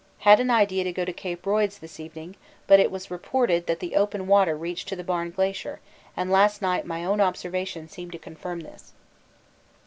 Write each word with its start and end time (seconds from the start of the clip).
Had 0.21 0.39
an 0.39 0.49
idea 0.49 0.83
to 0.83 0.91
go 0.91 1.05
to 1.05 1.13
Cape 1.13 1.43
Royds 1.45 1.77
this 1.79 1.99
evening, 1.99 2.35
but 2.65 2.79
it 2.79 2.89
was 2.89 3.11
reported 3.11 3.67
that 3.67 3.79
the 3.79 3.95
open 3.95 4.25
water 4.25 4.57
reached 4.57 4.87
to 4.87 4.95
the 4.95 5.03
Barne 5.03 5.29
Glacier, 5.29 5.79
and 6.17 6.31
last 6.31 6.59
night 6.59 6.87
my 6.87 7.05
own 7.05 7.21
observation 7.21 7.87
seemed 7.87 8.13
to 8.13 8.17
confirm 8.17 8.61
this. 8.61 8.93